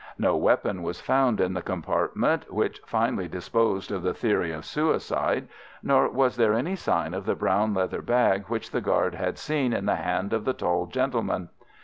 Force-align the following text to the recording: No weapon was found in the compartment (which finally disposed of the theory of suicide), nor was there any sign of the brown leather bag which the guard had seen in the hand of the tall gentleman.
No 0.17 0.35
weapon 0.35 0.81
was 0.81 0.99
found 0.99 1.39
in 1.39 1.53
the 1.53 1.61
compartment 1.61 2.51
(which 2.51 2.81
finally 2.87 3.27
disposed 3.27 3.91
of 3.91 4.01
the 4.01 4.15
theory 4.15 4.51
of 4.51 4.65
suicide), 4.65 5.47
nor 5.83 6.09
was 6.09 6.37
there 6.37 6.55
any 6.55 6.75
sign 6.75 7.13
of 7.13 7.27
the 7.27 7.35
brown 7.35 7.75
leather 7.75 8.01
bag 8.01 8.45
which 8.47 8.71
the 8.71 8.81
guard 8.81 9.13
had 9.13 9.37
seen 9.37 9.73
in 9.73 9.85
the 9.85 9.97
hand 9.97 10.33
of 10.33 10.43
the 10.43 10.53
tall 10.53 10.87
gentleman. 10.87 11.49